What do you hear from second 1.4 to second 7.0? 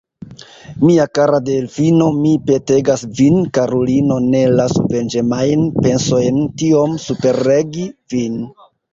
Delfino, mi petegas vin, karulino, ne lasu venĝemajn pensojn tiom